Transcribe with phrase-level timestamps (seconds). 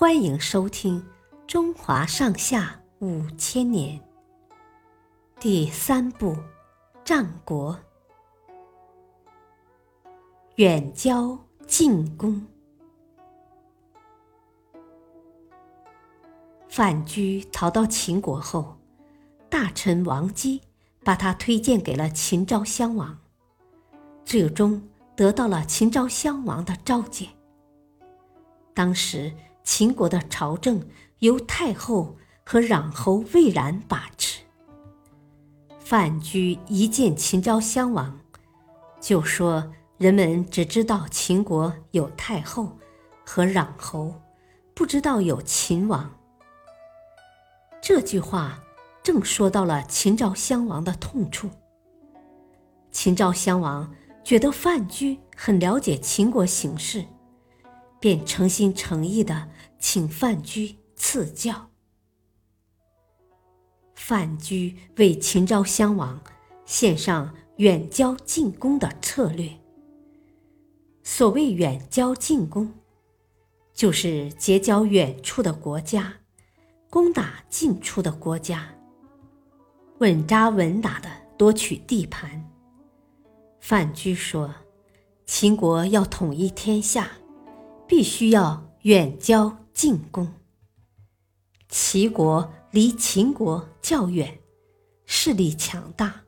[0.00, 0.98] 欢迎收听
[1.46, 3.98] 《中华上下五千年》
[5.38, 6.32] 第三部
[7.04, 7.74] 《战国》
[10.54, 12.42] 远交近攻。
[16.70, 18.78] 范雎逃到秦国后，
[19.50, 20.62] 大臣王姬
[21.04, 23.18] 把他推荐给了秦昭襄王，
[24.24, 24.82] 最终
[25.14, 27.28] 得到了秦昭襄王的召见。
[28.72, 29.30] 当时。
[29.72, 30.84] 秦国的朝政
[31.20, 34.40] 由太后和攘侯魏冉把持。
[35.78, 38.18] 范雎一见秦昭襄王，
[39.00, 42.76] 就说：“人们只知道秦国有太后
[43.24, 44.12] 和攘侯，
[44.74, 46.18] 不知道有秦王。”
[47.80, 48.58] 这句话
[49.04, 51.48] 正说到了秦昭襄王的痛处。
[52.90, 53.94] 秦昭襄王
[54.24, 57.04] 觉得范雎很了解秦国形势。
[58.00, 61.68] 便诚心诚意的请范雎赐教。
[63.94, 66.20] 范雎为秦昭襄王
[66.64, 69.50] 献上远交近攻的策略。
[71.04, 72.72] 所谓远交近攻，
[73.74, 76.14] 就是结交远处的国家，
[76.88, 78.74] 攻打近处的国家，
[79.98, 82.50] 稳扎稳打的夺取地盘。
[83.60, 84.54] 范雎说
[85.26, 87.10] ：“秦国要统一天下。”
[87.90, 90.32] 必须要远交近攻。
[91.68, 94.38] 齐国离秦国较远，
[95.06, 96.20] 势力强大，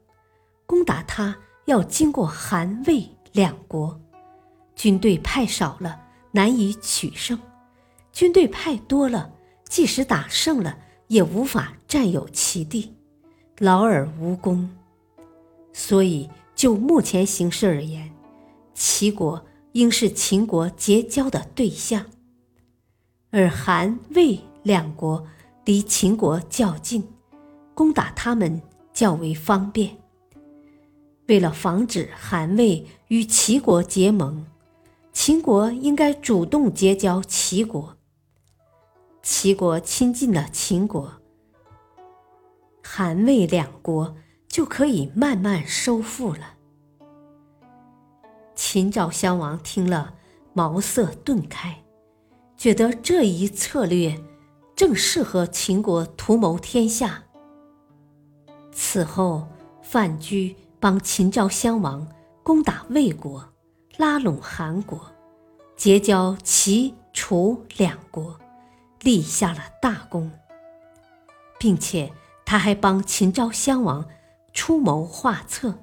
[0.67, 4.01] 攻打他要经过韩魏两国，
[4.75, 6.01] 军队派少了
[6.33, 7.39] 难以取胜，
[8.13, 9.33] 军队派多了，
[9.69, 10.77] 即使打胜了
[11.07, 12.93] 也无法占有其地，
[13.59, 14.69] 劳而无功。
[15.73, 18.13] 所以就目前形势而言，
[18.75, 19.41] 齐国。
[19.73, 22.07] 应是秦国结交的对象，
[23.31, 25.27] 而韩魏两国
[25.65, 27.09] 离秦国较近，
[27.75, 28.61] 攻打他们
[28.93, 29.97] 较为方便。
[31.27, 34.45] 为了防止韩魏与齐国结盟，
[35.13, 37.97] 秦国应该主动结交齐国。
[39.23, 41.13] 齐国亲近了秦国，
[42.83, 44.17] 韩魏两国
[44.49, 46.57] 就可以慢慢收复了。
[48.73, 50.15] 秦昭襄王听了，
[50.55, 51.83] 茅塞顿开，
[52.57, 54.19] 觉得这一策略
[54.75, 57.25] 正适合秦国图谋天下。
[58.73, 59.47] 此后，
[59.83, 62.09] 范雎帮秦昭襄王
[62.43, 63.47] 攻打魏国，
[63.99, 64.99] 拉拢韩国，
[65.77, 68.41] 结交齐、楚两国，
[69.03, 70.33] 立下了大功，
[71.59, 72.11] 并且
[72.47, 74.09] 他还帮秦昭襄王
[74.55, 75.75] 出谋划策，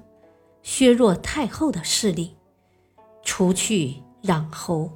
[0.64, 2.36] 削弱太后的势力。
[3.32, 4.90] 除去攘侯，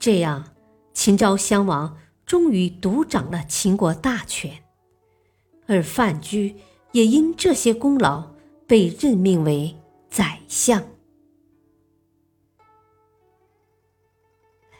[0.00, 0.52] 这样
[0.92, 4.64] 秦昭襄王终于独掌了秦国大权，
[5.68, 6.56] 而范雎
[6.90, 8.34] 也因这些功劳
[8.66, 9.76] 被任命为
[10.10, 10.82] 宰相。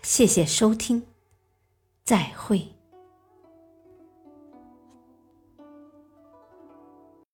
[0.03, 1.05] 谢谢收听，
[2.05, 2.78] 再会。